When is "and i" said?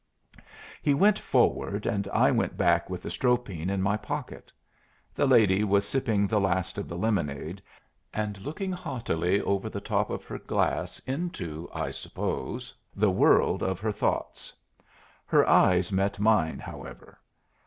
1.85-2.31